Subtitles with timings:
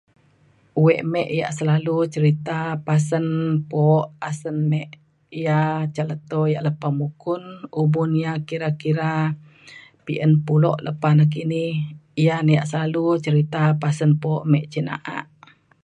[0.83, 2.57] wek me ia' selalu cerita
[2.87, 3.25] pasen
[3.69, 3.85] po
[4.29, 4.81] asen me
[5.41, 7.43] ia' ca leto ia' lepa mukun
[7.81, 9.11] umun ia' kira kira
[10.05, 11.63] pi'en pulo lepa nakini
[12.23, 15.17] ia' na ia' selalu cerita pasen po me cin na'a